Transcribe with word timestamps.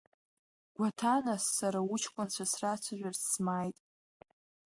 Гәаҭанас, 0.75 1.43
сара 1.57 1.79
уҷкәынцәа 1.91 2.45
срацәажәарц 2.51 3.21
смааит. 3.31 3.77